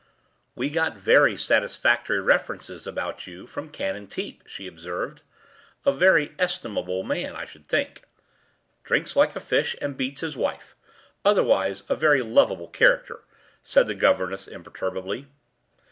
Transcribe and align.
“We 0.55 0.71
got 0.71 0.97
very 0.97 1.37
satisfactory 1.37 2.19
references 2.19 2.87
about 2.87 3.27
you 3.27 3.45
from 3.45 3.69
Canon 3.69 4.07
Teep,” 4.07 4.41
she 4.47 4.65
observed; 4.65 5.21
“a 5.85 5.91
very 5.93 6.33
estimable 6.39 7.03
man, 7.03 7.35
I 7.35 7.45
should 7.45 7.67
think.” 7.67 8.05
“Drinks 8.83 9.15
like 9.15 9.35
a 9.35 9.39
fish 9.39 9.75
and 9.79 9.95
beats 9.95 10.21
his 10.21 10.35
wife, 10.35 10.75
otherwise 11.23 11.83
a 11.87 11.95
very 11.95 12.23
lovable 12.23 12.69
character,” 12.69 13.21
said 13.63 13.85
the 13.85 13.93
governess 13.93 14.47
imperturbably. 14.47 15.27